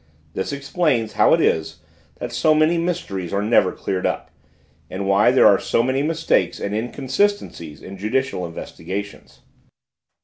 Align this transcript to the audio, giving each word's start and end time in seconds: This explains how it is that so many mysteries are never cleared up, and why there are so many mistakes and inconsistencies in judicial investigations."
This 0.33 0.51
explains 0.51 1.13
how 1.13 1.31
it 1.35 1.39
is 1.41 1.75
that 2.17 2.31
so 2.31 2.55
many 2.55 2.75
mysteries 2.79 3.31
are 3.31 3.43
never 3.43 3.71
cleared 3.71 4.07
up, 4.07 4.31
and 4.89 5.05
why 5.05 5.29
there 5.29 5.45
are 5.45 5.59
so 5.59 5.83
many 5.83 6.01
mistakes 6.01 6.59
and 6.59 6.73
inconsistencies 6.73 7.83
in 7.83 7.99
judicial 7.99 8.43
investigations." 8.43 9.41